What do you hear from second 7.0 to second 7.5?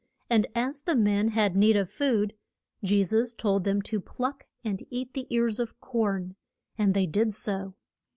did